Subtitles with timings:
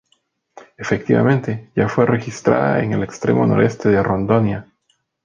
[0.77, 4.65] Efectivamente, ya fue registrada en el extremo noreste de Rondônia.